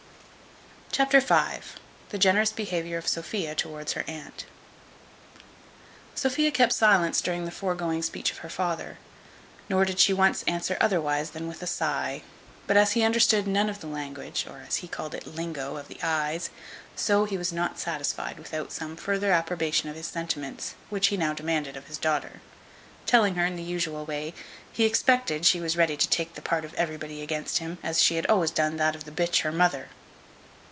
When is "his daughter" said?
21.87-22.41